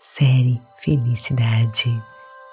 série 0.00 0.58
Felicidade. 0.78 2.02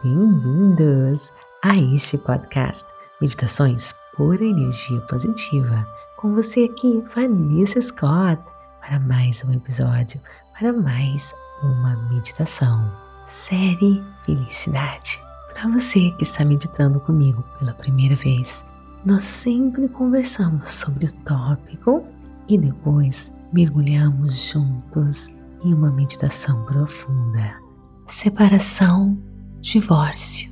Bem-vindos 0.04 1.32
a 1.64 1.78
este 1.78 2.18
podcast 2.18 2.86
Meditações 3.22 3.96
Pura 4.18 4.44
Energia 4.44 5.00
Positiva. 5.10 5.88
Com 6.18 6.36
você 6.36 6.66
aqui, 6.66 7.02
Vanessa 7.16 7.80
Scott, 7.80 8.44
para 8.82 9.00
mais 9.00 9.46
um 9.46 9.54
episódio, 9.54 10.20
para 10.60 10.74
mais 10.74 11.34
uma 11.64 11.96
meditação. 12.10 12.92
Série 13.26 14.04
Felicidade. 14.26 15.18
Para 15.54 15.70
você 15.70 16.12
que 16.18 16.24
está 16.24 16.44
meditando 16.44 17.00
comigo 17.00 17.46
pela 17.58 17.72
primeira 17.72 18.18
vez, 18.18 18.66
nós 19.06 19.24
sempre 19.24 19.88
conversamos 19.88 20.70
sobre 20.70 21.06
o 21.06 21.14
tópico 21.24 22.06
e 22.46 22.58
depois 22.58 23.34
mergulhamos 23.54 24.38
juntos 24.38 25.37
em 25.68 25.74
uma 25.74 25.92
meditação 25.92 26.64
profunda. 26.64 27.62
Separação, 28.08 29.18
divórcio. 29.60 30.50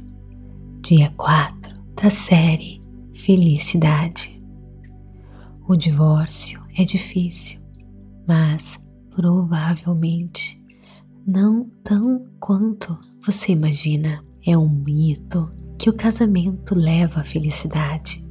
Dia 0.82 1.10
4 1.16 1.74
da 1.96 2.10
série 2.10 2.82
Felicidade. 3.14 4.44
O 5.66 5.78
divórcio 5.78 6.62
é 6.78 6.84
difícil, 6.84 7.62
mas 8.28 8.78
provavelmente 9.10 10.62
não 11.26 11.70
tão 11.82 12.28
quanto 12.38 13.00
você 13.26 13.54
imagina. 13.54 14.22
É 14.46 14.58
um 14.58 14.70
mito 14.70 15.50
que 15.80 15.90
o 15.90 15.94
casamento 15.94 16.76
leva 16.76 17.22
à 17.22 17.24
felicidade, 17.24 18.24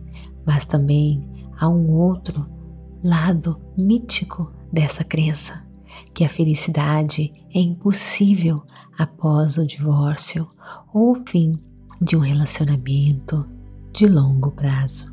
mas 0.47 0.67
também 0.67 1.27
há 1.59 1.67
um 1.67 1.91
outro 1.91 2.47
lado 3.03 3.59
mítico 3.77 4.53
dessa 4.71 5.03
crença 5.03 5.64
que 6.15 6.25
a 6.25 6.29
felicidade 6.29 7.33
é 7.53 7.61
impossível 7.61 8.63
após 8.97 9.59
o 9.59 9.67
divórcio 9.67 10.49
ou 10.93 11.13
o 11.13 11.29
fim 11.29 11.57
de 12.01 12.17
um 12.17 12.21
relacionamento 12.21 13.47
de 13.93 14.07
longo 14.07 14.53
prazo. 14.53 15.13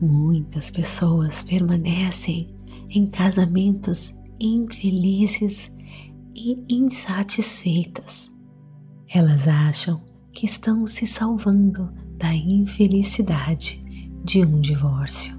Muitas 0.00 0.70
pessoas 0.70 1.42
permanecem 1.42 2.54
em 2.88 3.06
casamentos 3.06 4.12
infelizes 4.38 5.70
e 6.34 6.58
insatisfeitas. 6.68 8.34
Elas 9.12 9.48
acham 9.48 10.02
que 10.32 10.46
estão 10.46 10.86
se 10.86 11.06
salvando 11.06 11.92
da 12.16 12.34
infelicidade 12.34 13.84
de 14.24 14.44
um 14.44 14.60
divórcio. 14.60 15.34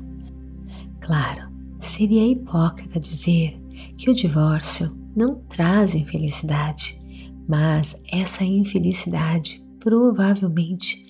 Claro, 1.00 1.52
seria 1.80 2.26
hipócrita 2.28 3.00
dizer 3.00 3.61
que 4.02 4.10
o 4.10 4.16
divórcio 4.16 4.98
não 5.16 5.36
traz 5.36 5.94
infelicidade, 5.94 7.00
mas 7.48 8.02
essa 8.12 8.44
infelicidade 8.44 9.64
provavelmente 9.80 11.06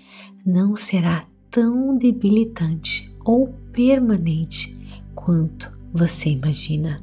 não 0.45 0.75
será 0.75 1.25
tão 1.49 1.97
debilitante 1.97 3.09
ou 3.23 3.47
permanente 3.71 4.77
quanto 5.15 5.71
você 5.93 6.31
imagina. 6.31 7.01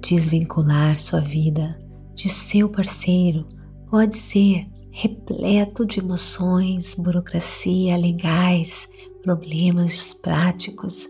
Desvincular 0.00 0.98
sua 0.98 1.20
vida 1.20 1.78
de 2.14 2.30
seu 2.30 2.70
parceiro 2.70 3.46
pode 3.90 4.16
ser 4.16 4.66
repleto 4.90 5.84
de 5.84 6.00
emoções, 6.00 6.94
burocracia, 6.94 7.94
legais, 7.94 8.88
problemas 9.22 10.14
práticos, 10.14 11.06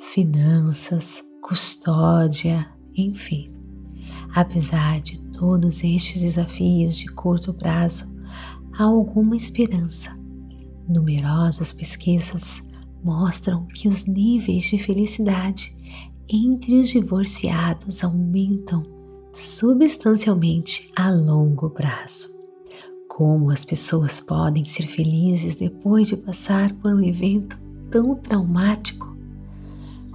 finanças, 0.00 1.22
custódia, 1.46 2.68
enfim. 2.96 3.52
Apesar 4.34 4.98
de 5.00 5.16
todos 5.30 5.84
estes 5.84 6.20
desafios 6.20 6.96
de 6.96 7.06
curto 7.06 7.54
prazo, 7.54 8.04
há 8.76 8.82
alguma 8.82 9.36
esperança. 9.36 10.10
Numerosas 10.88 11.72
pesquisas 11.72 12.64
mostram 13.02 13.64
que 13.66 13.86
os 13.86 14.06
níveis 14.06 14.64
de 14.64 14.76
felicidade 14.76 15.72
entre 16.28 16.80
os 16.80 16.88
divorciados 16.88 18.02
aumentam 18.02 18.84
substancialmente 19.32 20.90
a 20.96 21.12
longo 21.12 21.70
prazo. 21.70 22.34
Como 23.08 23.52
as 23.52 23.64
pessoas 23.64 24.20
podem 24.20 24.64
ser 24.64 24.88
felizes 24.88 25.54
depois 25.54 26.08
de 26.08 26.16
passar 26.16 26.74
por 26.74 26.92
um 26.92 27.00
evento 27.00 27.56
tão 27.88 28.16
traumático? 28.16 29.16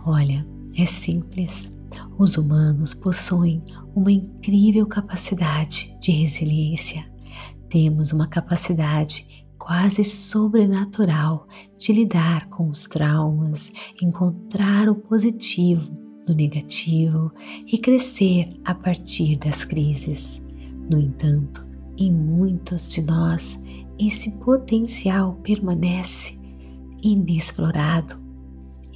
Olha, 0.05 0.50
é 0.77 0.85
simples. 0.85 1.71
Os 2.17 2.37
humanos 2.37 2.93
possuem 2.93 3.63
uma 3.95 4.11
incrível 4.11 4.85
capacidade 4.85 5.97
de 5.99 6.11
resiliência. 6.11 7.05
Temos 7.69 8.11
uma 8.11 8.27
capacidade 8.27 9.45
quase 9.57 10.03
sobrenatural 10.03 11.47
de 11.77 11.93
lidar 11.93 12.47
com 12.49 12.69
os 12.69 12.85
traumas, 12.85 13.71
encontrar 14.01 14.89
o 14.89 14.95
positivo 14.95 15.91
no 16.27 16.33
negativo 16.33 17.31
e 17.67 17.77
crescer 17.77 18.59
a 18.63 18.73
partir 18.73 19.37
das 19.37 19.63
crises. 19.63 20.41
No 20.89 20.99
entanto, 20.99 21.65
em 21.97 22.11
muitos 22.11 22.91
de 22.91 23.01
nós, 23.01 23.59
esse 23.99 24.31
potencial 24.37 25.35
permanece 25.43 26.39
inexplorado 27.03 28.20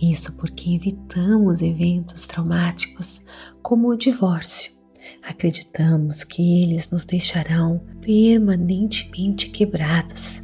isso 0.02 0.36
porque 0.38 0.76
evitamos 0.76 1.62
eventos 1.62 2.26
traumáticos 2.26 3.22
como 3.62 3.90
o 3.90 3.98
divórcio. 3.98 4.72
Acreditamos 5.24 6.24
que 6.24 6.64
eles 6.64 6.90
nos 6.92 7.06
deixarão 7.06 7.82
permanentemente 8.02 9.50
quebrados. 9.50 10.42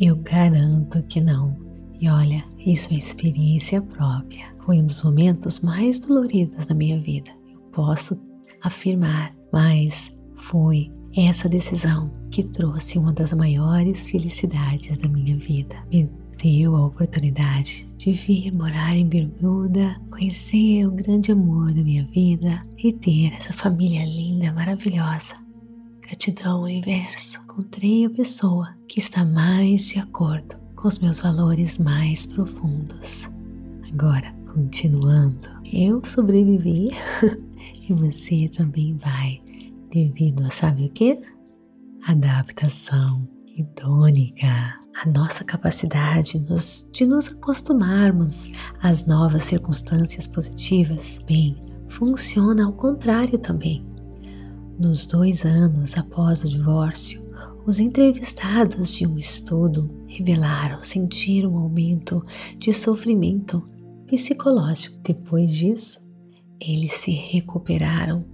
Eu 0.00 0.16
garanto 0.16 1.02
que 1.04 1.20
não. 1.20 1.56
E 2.00 2.08
olha, 2.08 2.44
isso 2.58 2.92
é 2.92 2.96
experiência 2.96 3.80
própria. 3.82 4.52
Foi 4.64 4.80
um 4.80 4.86
dos 4.86 5.02
momentos 5.02 5.60
mais 5.60 6.00
doloridos 6.00 6.66
da 6.66 6.74
minha 6.74 6.98
vida. 7.00 7.30
Eu 7.52 7.60
posso 7.72 8.20
afirmar, 8.62 9.34
mas 9.52 10.10
foi 10.36 10.90
essa 11.16 11.48
decisão 11.48 12.10
que 12.30 12.44
trouxe 12.44 12.98
uma 12.98 13.12
das 13.12 13.32
maiores 13.32 14.08
felicidades 14.08 14.96
da 14.96 15.08
minha 15.08 15.36
vida. 15.36 15.76
Me 15.90 16.08
deu 16.42 16.74
a 16.74 16.86
oportunidade 16.86 17.86
de 17.98 18.12
vir 18.12 18.52
morar 18.52 18.96
em 18.96 19.06
Bermuda, 19.06 20.00
conhecer 20.10 20.86
o 20.86 20.90
grande 20.90 21.32
amor 21.32 21.72
da 21.72 21.82
minha 21.82 22.04
vida 22.06 22.62
e 22.78 22.92
ter 22.92 23.34
essa 23.34 23.52
família 23.52 24.04
linda, 24.06 24.52
maravilhosa. 24.52 25.34
Gratidão, 26.00 26.62
universo. 26.62 27.40
Encontrei 27.42 28.06
a 28.06 28.10
pessoa 28.10 28.74
que 28.88 28.98
está 28.98 29.24
mais 29.24 29.88
de 29.88 29.98
acordo 29.98 30.56
com 30.74 30.88
os 30.88 30.98
meus 30.98 31.20
valores 31.20 31.78
mais 31.78 32.26
profundos. 32.26 33.28
Agora, 33.92 34.34
continuando, 34.50 35.48
eu 35.70 36.02
sobrevivi 36.04 36.90
e 37.88 37.92
você 37.92 38.48
também 38.48 38.96
vai, 38.96 39.42
devido 39.90 40.46
a 40.46 40.50
sabe 40.50 40.86
o 40.86 40.90
que? 40.90 41.20
Adaptação 42.06 43.28
idônica 43.60 44.46
a 45.02 45.08
nossa 45.08 45.44
capacidade 45.44 46.38
nos, 46.40 46.88
de 46.92 47.06
nos 47.06 47.28
acostumarmos 47.28 48.50
às 48.82 49.06
novas 49.06 49.44
circunstâncias 49.44 50.26
positivas, 50.26 51.18
bem, 51.26 51.56
funciona 51.88 52.66
ao 52.66 52.72
contrário 52.72 53.38
também. 53.38 53.86
Nos 54.78 55.06
dois 55.06 55.44
anos 55.44 55.96
após 55.96 56.42
o 56.42 56.48
divórcio, 56.48 57.30
os 57.66 57.78
entrevistados 57.78 58.94
de 58.94 59.06
um 59.06 59.18
estudo 59.18 60.04
revelaram 60.06 60.82
sentir 60.82 61.46
um 61.46 61.56
aumento 61.56 62.22
de 62.58 62.72
sofrimento 62.72 63.62
psicológico. 64.06 64.98
Depois 65.02 65.54
disso, 65.54 66.00
eles 66.60 66.94
se 66.94 67.10
recuperaram. 67.10 68.24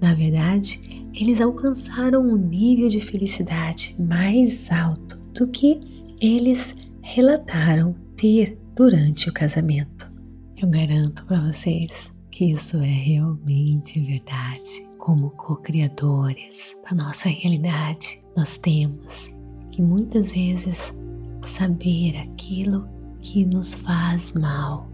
Na 0.00 0.14
verdade, 0.14 0.80
eles 1.14 1.40
alcançaram 1.40 2.22
um 2.22 2.36
nível 2.36 2.88
de 2.88 3.00
felicidade 3.00 3.94
mais 3.98 4.70
alto 4.70 5.18
do 5.34 5.48
que 5.48 5.80
eles 6.20 6.74
relataram 7.02 7.94
ter 8.16 8.58
durante 8.74 9.28
o 9.28 9.32
casamento. 9.32 10.10
Eu 10.56 10.68
garanto 10.68 11.24
para 11.26 11.40
vocês 11.40 12.12
que 12.30 12.46
isso 12.52 12.78
é 12.78 12.86
realmente 12.86 14.00
verdade. 14.00 14.86
Como 14.98 15.30
co-criadores 15.30 16.76
da 16.88 16.94
nossa 16.94 17.28
realidade, 17.28 18.22
nós 18.36 18.58
temos 18.58 19.30
que 19.70 19.82
muitas 19.82 20.32
vezes 20.32 20.94
saber 21.42 22.16
aquilo 22.18 22.86
que 23.20 23.44
nos 23.44 23.74
faz 23.74 24.32
mal, 24.32 24.88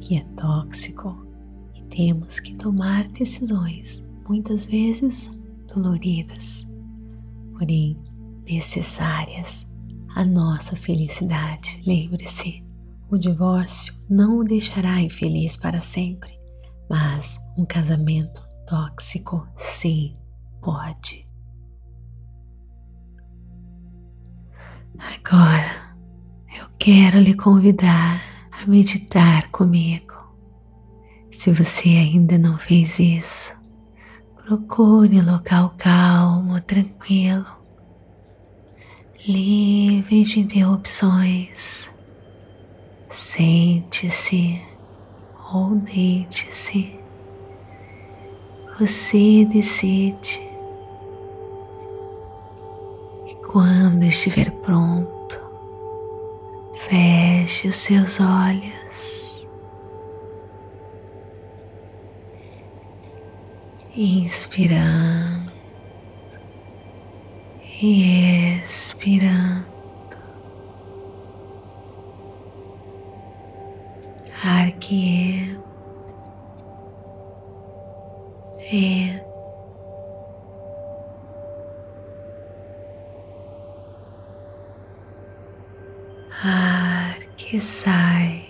que 0.00 0.16
é 0.16 0.24
tóxico, 0.36 1.26
e 1.74 1.82
temos 1.84 2.38
que 2.40 2.54
tomar 2.54 3.08
decisões, 3.08 4.04
muitas 4.28 4.66
vezes 4.66 5.30
doloridas, 5.74 6.68
porém 7.52 7.98
necessárias 8.44 9.70
à 10.14 10.24
nossa 10.24 10.76
felicidade. 10.76 11.82
Lembre-se, 11.86 12.64
o 13.10 13.18
divórcio 13.18 13.94
não 14.08 14.38
o 14.38 14.44
deixará 14.44 15.00
infeliz 15.00 15.56
para 15.56 15.80
sempre, 15.80 16.38
mas 16.88 17.38
um 17.56 17.64
casamento 17.64 18.46
tóxico, 18.66 19.46
sim, 19.56 20.14
pode. 20.60 21.26
Agora 24.98 25.96
eu 26.58 26.66
quero 26.78 27.18
lhe 27.18 27.34
convidar 27.34 28.20
a 28.50 28.66
meditar 28.66 29.50
comigo. 29.50 30.14
Se 31.30 31.52
você 31.52 31.88
ainda 31.88 32.36
não 32.36 32.58
fez 32.58 32.98
isso, 32.98 33.57
procure 34.48 35.20
um 35.20 35.30
local 35.30 35.74
calmo, 35.76 36.58
tranquilo, 36.62 37.44
livre 39.26 40.22
de 40.22 40.40
interrupções. 40.40 41.90
Sente-se 43.10 44.62
ou 45.52 45.74
deite-se. 45.74 46.98
Você 48.80 49.44
decide. 49.44 50.40
E 53.26 53.34
quando 53.46 54.04
estiver 54.04 54.50
pronto, 54.62 55.38
feche 56.88 57.68
os 57.68 57.76
seus 57.76 58.18
olhos. 58.18 59.27
Inspirando. 63.98 65.52
E 67.82 68.60
expirando. 68.62 69.66
Ar 74.44 74.70
que 74.72 75.58
é, 78.70 79.16
é 79.16 79.24
ar 86.42 87.18
que 87.36 87.58
sai, 87.58 88.47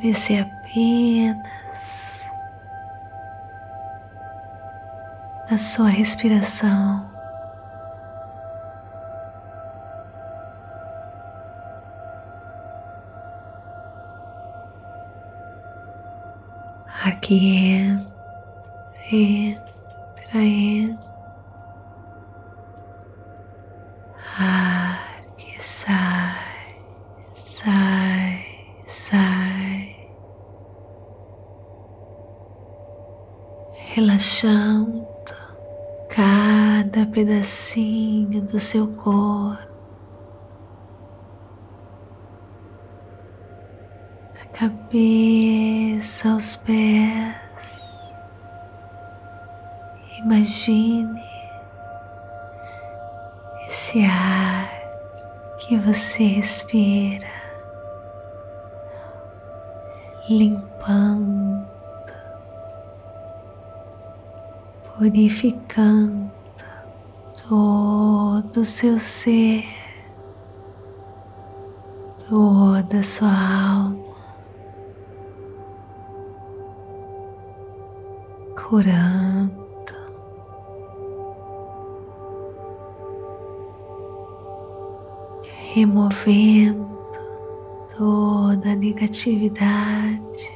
Concentre-se 0.00 0.38
apenas 0.38 2.30
na 5.50 5.58
sua 5.58 5.90
respiração. 5.90 7.10
Ar 17.04 17.20
que 17.20 17.66
entra, 17.74 18.06
entra, 19.12 20.38
entra. 20.38 21.10
Ar 24.38 25.24
que 25.36 25.62
sai, 25.62 26.36
sai 27.34 28.50
sai, 28.90 29.96
relaxando 34.00 35.06
cada 36.08 37.04
pedacinho 37.04 38.40
do 38.40 38.58
seu 38.58 38.86
corpo, 38.94 39.68
da 44.32 44.46
cabeça 44.58 46.30
aos 46.30 46.56
pés. 46.56 48.10
Imagine 50.24 51.22
esse 53.68 54.02
ar 54.06 54.70
que 55.58 55.76
você 55.76 56.24
respira 56.24 57.28
limpando, 60.26 61.29
purificando 64.96 66.30
todo 67.48 68.60
o 68.60 68.64
seu 68.64 68.98
ser, 68.98 69.64
toda 72.28 72.98
a 72.98 73.02
sua 73.02 73.28
alma, 73.28 74.14
curando. 78.54 79.60
Removendo 85.72 86.90
toda 87.96 88.72
a 88.72 88.76
negatividade, 88.76 90.49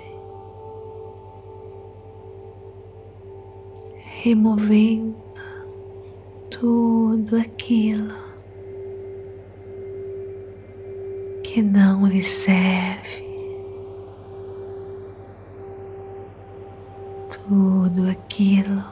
removendo 4.24 5.14
tudo 6.50 7.36
aquilo 7.36 8.14
que 11.42 11.60
não 11.60 12.06
lhe 12.06 12.22
serve, 12.22 13.22
tudo 17.46 18.08
aquilo 18.08 18.82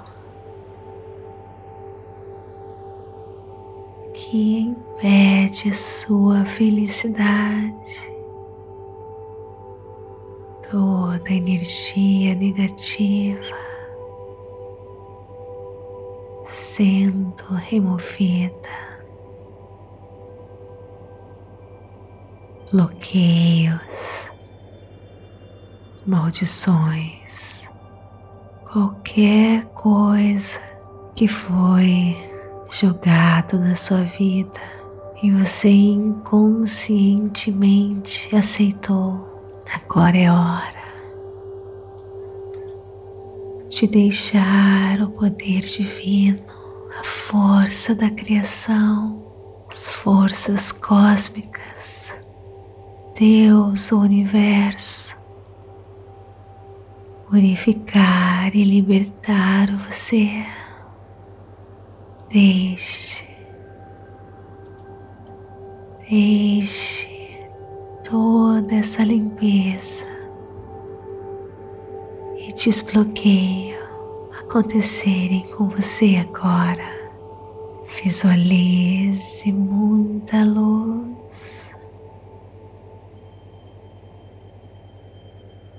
que 4.13 4.59
impede 4.59 5.73
sua 5.73 6.45
felicidade. 6.45 8.13
Toda 10.71 11.31
energia 11.31 12.35
negativa 12.35 13.62
sendo 16.75 17.55
removida, 17.55 18.71
bloqueios, 22.73 24.31
maldições, 26.07 27.69
qualquer 28.71 29.67
coisa 29.75 30.59
que 31.15 31.29
foi 31.29 32.17
jogado 32.71 33.59
na 33.59 33.75
sua 33.75 34.05
vida 34.05 34.59
e 35.23 35.31
você 35.31 35.69
inconscientemente 35.69 38.35
aceitou 38.35 39.31
Agora 39.75 40.19
é 40.19 40.31
hora 40.31 40.83
de 43.71 43.87
deixar 43.87 45.01
o 45.01 45.11
poder 45.11 45.61
divino, 45.61 46.52
a 46.99 47.05
força 47.05 47.95
da 47.95 48.11
criação, 48.11 49.23
as 49.71 49.89
forças 49.89 50.71
cósmicas, 50.73 52.15
Deus, 53.19 53.91
o 53.93 54.01
universo, 54.01 55.17
purificar 57.29 58.55
e 58.55 58.65
libertar 58.65 59.75
você. 59.77 60.45
Deixe, 62.29 63.27
deixe 66.09 67.49
toda 68.09 68.75
essa 68.75 69.03
limpeza. 69.03 70.05
E 72.39 72.53
desbloqueio 72.53 73.92
acontecerem 74.53 75.47
com 75.57 75.67
você 75.67 76.17
agora. 76.17 76.85
Visualize 78.05 79.51
muita 79.51 80.45
luz. 80.45 81.75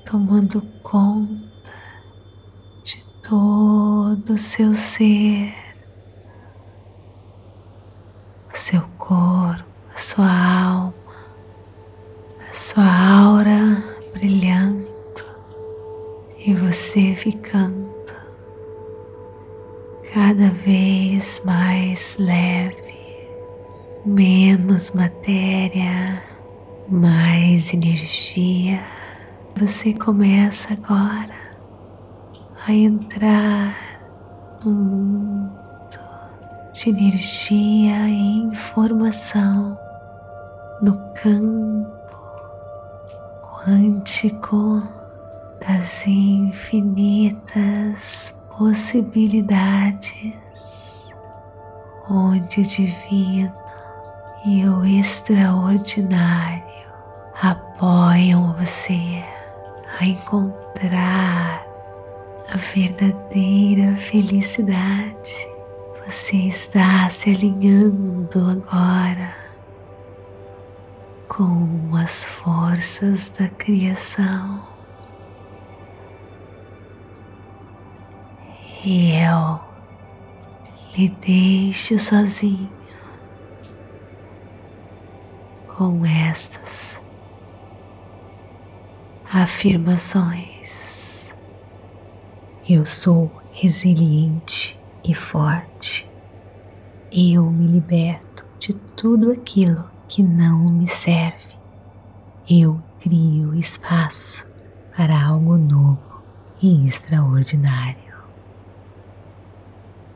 Tomando 0.04 0.60
conta 0.82 1.72
de 2.84 3.06
todo 3.22 4.34
o 4.34 4.38
seu 4.40 4.74
ser, 4.74 5.54
o 8.52 8.58
seu 8.58 8.82
corpo, 8.98 9.64
a 9.94 9.98
sua 9.98 10.66
alma 10.66 10.94
sua 12.52 12.86
aura 12.86 13.84
brilhando. 14.14 14.92
E 16.46 16.54
você 16.54 17.16
ficando 17.16 17.93
cada 20.14 20.50
vez 20.52 21.42
mais 21.44 22.16
leve, 22.20 23.28
menos 24.06 24.92
matéria, 24.92 26.22
mais 26.88 27.74
energia. 27.74 28.80
Você 29.56 29.92
começa 29.92 30.74
agora 30.74 31.34
a 32.68 32.72
entrar 32.72 33.76
no 34.64 34.72
mundo 34.72 36.00
de 36.74 36.90
energia 36.90 38.08
e 38.08 38.38
informação 38.44 39.76
no 40.84 40.96
campo 41.16 41.92
quântico 43.66 44.84
das 45.60 46.06
infinitas 46.06 47.04
possibilidades, 48.58 50.34
onde 52.10 52.62
o 52.62 52.64
divino 52.64 53.54
e 54.46 54.66
o 54.66 54.86
extraordinário 54.86 56.64
apoiam 57.42 58.54
você 58.54 59.24
a 60.00 60.06
encontrar 60.06 61.66
a 62.54 62.58
verdadeira 62.58 63.96
felicidade. 63.96 65.48
Você 66.06 66.38
está 66.38 67.10
se 67.10 67.30
alinhando 67.32 68.50
agora 68.50 69.34
com 71.28 71.96
as 71.96 72.26
forças 72.26 73.30
da 73.32 73.48
criação. 73.48 74.73
E 78.86 79.16
eu 79.16 79.62
lhe 80.94 81.08
deixo 81.08 81.98
sozinho 81.98 82.70
com 85.70 86.06
estas 86.06 87.00
afirmações. 89.32 91.34
Eu 92.70 92.86
sou 92.86 93.32
resiliente 93.54 94.78
e 95.02 95.14
forte. 95.14 96.12
Eu 97.10 97.50
me 97.50 97.68
liberto 97.68 98.46
de 98.60 98.74
tudo 98.74 99.32
aquilo 99.32 99.90
que 100.10 100.22
não 100.22 100.70
me 100.70 100.90
serve. 100.90 101.56
Eu 102.50 102.84
crio 103.00 103.56
espaço 103.56 104.46
para 104.94 105.26
algo 105.26 105.56
novo 105.56 106.22
e 106.62 106.86
extraordinário. 106.86 108.03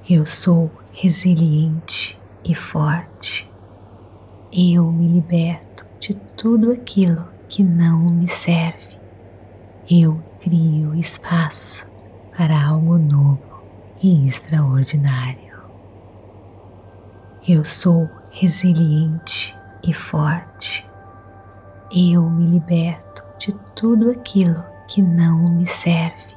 Eu 0.09 0.25
sou 0.25 0.71
resiliente 0.93 2.17
e 2.41 2.55
forte. 2.55 3.51
Eu 4.53 4.89
me 4.89 5.05
liberto 5.05 5.85
de 5.99 6.13
tudo 6.13 6.71
aquilo 6.71 7.27
que 7.49 7.61
não 7.61 8.09
me 8.09 8.25
serve. 8.25 8.97
Eu 9.91 10.23
crio 10.39 10.95
espaço 10.95 11.91
para 12.37 12.69
algo 12.69 12.97
novo 12.97 13.61
e 14.01 14.25
extraordinário. 14.25 15.61
Eu 17.45 17.65
sou 17.65 18.09
resiliente 18.31 19.53
e 19.83 19.91
forte. 19.91 20.89
Eu 21.91 22.29
me 22.29 22.47
liberto 22.47 23.25
de 23.37 23.51
tudo 23.75 24.09
aquilo 24.09 24.63
que 24.87 25.01
não 25.01 25.49
me 25.49 25.67
serve. 25.67 26.33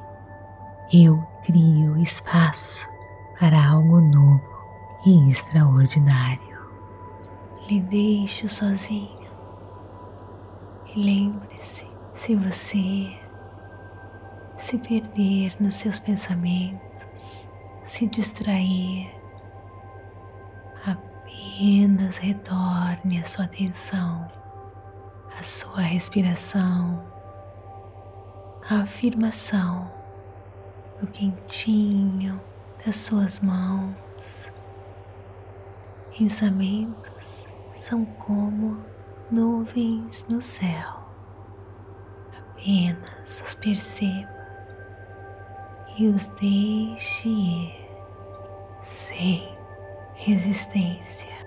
Eu 0.91 1.25
crio 1.45 1.95
espaço 1.95 2.90
para 3.41 3.71
algo 3.71 3.99
novo 3.99 4.39
e 5.03 5.31
extraordinário. 5.31 6.59
Lhe 7.67 7.81
deixo 7.81 8.47
sozinho. 8.47 9.31
E 10.95 11.03
lembre-se, 11.03 11.87
se 12.13 12.35
você 12.35 13.11
se 14.59 14.77
perder 14.77 15.55
nos 15.59 15.73
seus 15.73 15.97
pensamentos, 15.97 17.49
se 17.83 18.05
distrair, 18.05 19.09
apenas 20.85 22.17
retorne 22.17 23.21
a 23.21 23.23
sua 23.23 23.45
atenção 23.45 24.29
à 25.35 25.41
sua 25.41 25.81
respiração, 25.81 27.03
à 28.69 28.81
afirmação 28.81 29.91
do 30.99 31.07
quentinho 31.07 32.39
das 32.85 32.95
suas 32.97 33.39
mãos. 33.39 34.51
Pensamentos 36.17 37.47
são 37.73 38.05
como 38.05 38.83
nuvens 39.29 40.25
no 40.27 40.41
céu. 40.41 41.01
Apenas 42.37 43.41
os 43.41 43.55
perceba 43.55 44.29
e 45.97 46.07
os 46.07 46.27
deixe 46.29 47.27
ir 47.27 47.89
sem 48.81 49.53
resistência. 50.15 51.40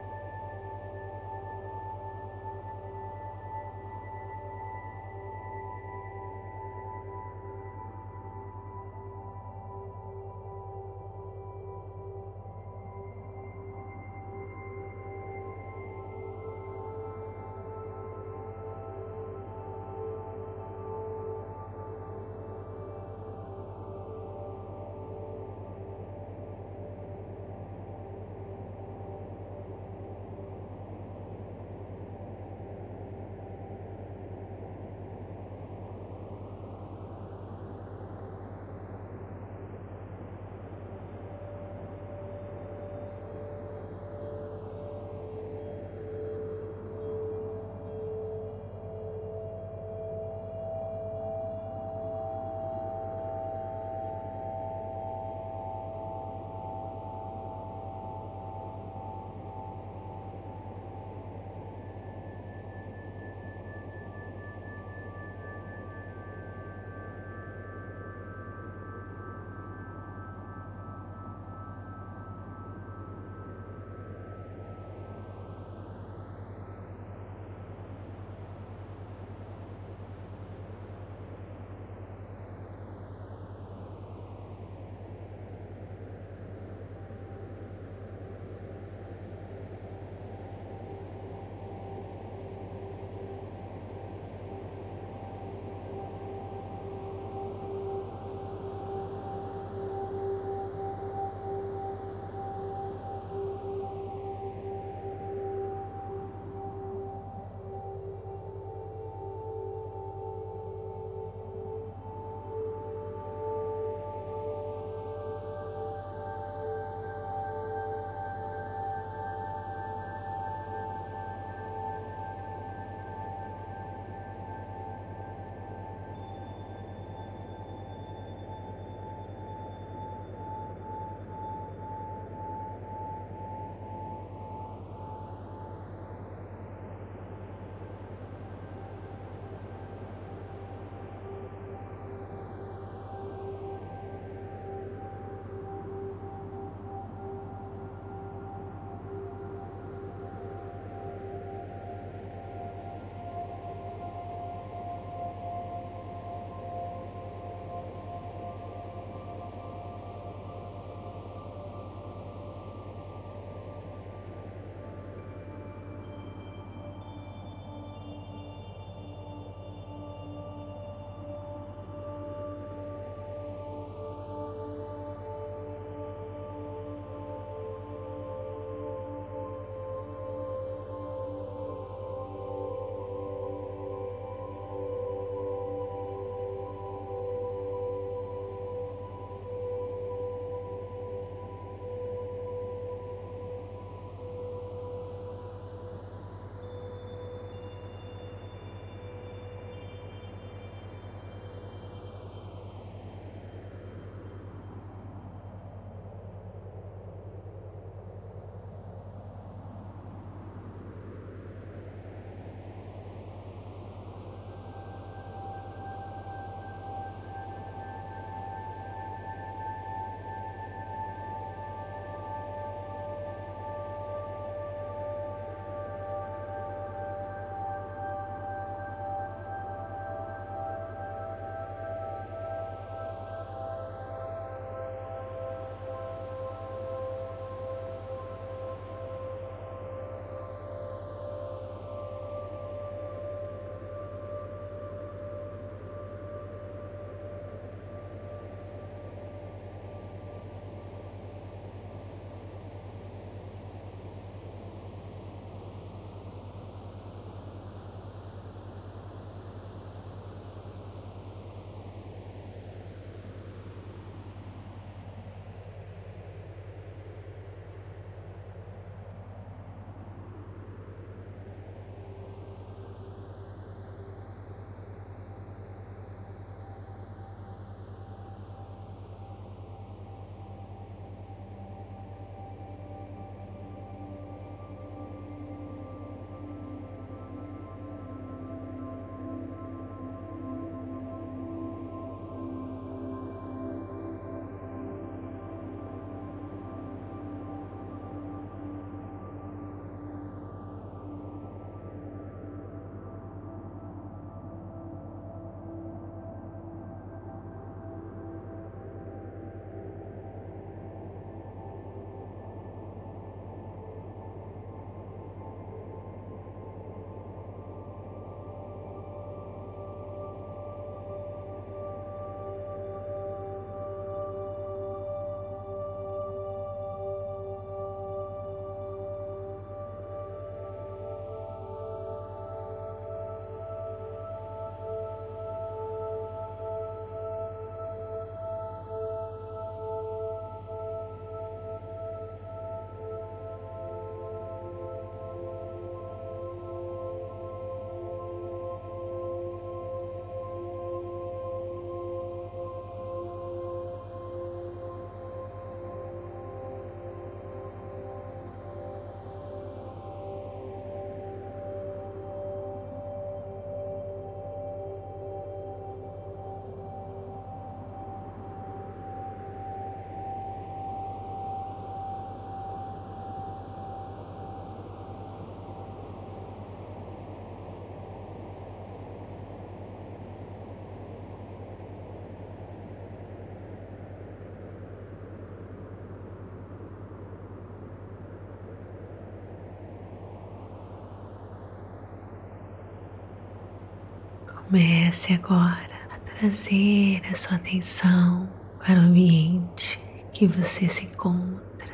Comece 394.67 395.35
agora 395.35 395.91
a 396.11 396.19
trazer 396.21 397.21
a 397.31 397.35
sua 397.35 397.57
atenção 397.57 398.49
para 398.79 398.99
o 398.99 399.03
ambiente 399.03 400.01
que 400.33 400.47
você 400.47 400.89
se 400.89 401.05
encontra, 401.05 401.87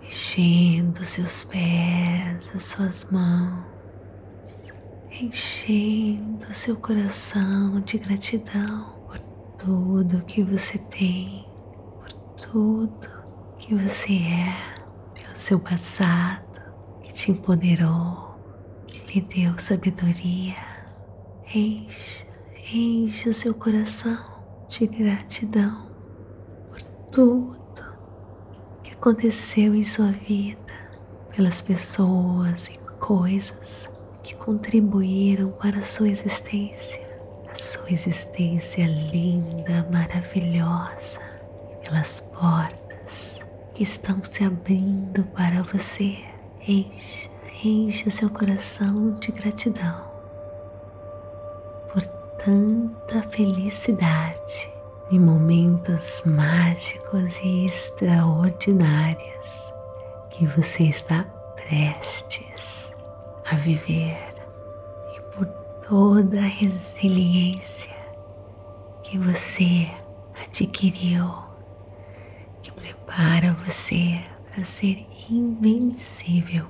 mexendo 0.00 1.04
seus 1.04 1.44
pés, 1.44 2.50
as 2.54 2.64
suas 2.64 3.10
mãos, 3.10 3.62
enchendo 5.10 6.46
seu 6.52 6.76
coração 6.76 7.78
de 7.82 7.98
gratidão 7.98 8.94
por 9.06 9.20
tudo 9.58 10.24
que 10.24 10.42
você 10.42 10.78
tem, 10.78 11.46
por 12.00 12.12
tudo 12.36 13.08
que 13.58 13.74
você 13.74 14.14
é, 14.14 14.74
pelo 15.12 15.36
seu 15.36 15.60
passado 15.60 16.62
que 17.02 17.12
te 17.12 17.30
empoderou, 17.32 18.34
que 18.86 19.12
lhe 19.12 19.20
deu 19.20 19.58
sabedoria. 19.58 20.73
Encha, 21.52 22.26
encha 22.72 23.32
seu 23.32 23.54
coração 23.54 24.16
de 24.68 24.86
gratidão 24.86 25.86
por 26.68 26.82
tudo 27.12 27.84
que 28.82 28.92
aconteceu 28.92 29.74
em 29.74 29.84
sua 29.84 30.10
vida, 30.10 30.72
pelas 31.36 31.60
pessoas 31.60 32.68
e 32.68 32.78
coisas 32.98 33.90
que 34.22 34.34
contribuíram 34.34 35.50
para 35.52 35.78
a 35.78 35.82
sua 35.82 36.08
existência, 36.08 37.06
a 37.48 37.54
sua 37.54 37.92
existência 37.92 38.86
linda, 38.86 39.86
maravilhosa, 39.92 41.20
pelas 41.84 42.20
portas 42.20 43.38
que 43.74 43.82
estão 43.82 44.18
se 44.24 44.42
abrindo 44.42 45.22
para 45.24 45.62
você. 45.62 46.16
Encha, 46.66 47.30
encha 47.62 48.10
seu 48.10 48.30
coração 48.30 49.12
de 49.20 49.30
gratidão 49.30 50.13
tanta 52.44 53.22
felicidade 53.30 54.70
e 55.10 55.18
momentos 55.18 56.22
mágicos 56.26 57.40
e 57.40 57.66
extraordinários 57.66 59.72
que 60.30 60.46
você 60.46 60.84
está 60.84 61.24
prestes 61.56 62.92
a 63.50 63.56
viver. 63.56 64.34
E 65.16 65.20
por 65.34 65.46
toda 65.88 66.38
a 66.38 66.46
resiliência 66.46 67.92
que 69.02 69.18
você 69.18 69.90
adquiriu 70.44 71.44
prepara 73.14 73.52
você 73.64 74.20
para 74.50 74.64
ser 74.64 75.06
invencível 75.30 76.66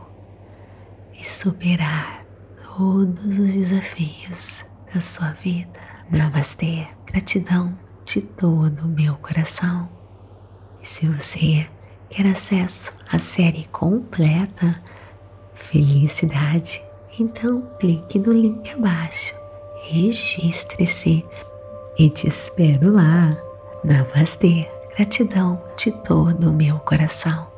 e 1.18 1.24
superar 1.24 2.24
todos 2.76 3.38
os 3.38 3.52
desafios 3.52 4.64
da 4.94 5.00
sua 5.00 5.30
vida. 5.33 5.78
Namastê, 6.11 6.87
gratidão 7.07 7.76
de 8.04 8.20
todo 8.20 8.85
o 8.85 8.88
meu 8.88 9.14
coração. 9.16 9.88
E 10.80 10.87
se 10.87 11.07
você 11.07 11.66
quer 12.09 12.26
acesso 12.26 12.92
à 13.11 13.18
série 13.18 13.64
completa 13.72 14.80
Felicidade, 15.54 16.83
então 17.18 17.62
clique 17.78 18.18
no 18.18 18.33
link 18.33 18.70
abaixo, 18.70 19.35
registre-se 19.85 21.24
e 21.98 22.11
te 22.11 22.28
espero 22.28 22.92
lá. 22.92 23.37
Namastê. 23.83 24.68
Gratidão 24.96 25.61
de 25.76 25.90
todo 26.02 26.50
o 26.50 26.52
meu 26.52 26.78
coração. 26.80 27.53